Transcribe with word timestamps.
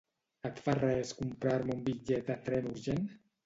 Et 0.49 0.61
fa 0.67 0.75
res 0.79 1.11
comprar-me 1.21 1.77
un 1.77 1.87
bitllet 1.93 2.27
de 2.33 2.41
tren 2.51 2.69
urgent? 2.75 3.09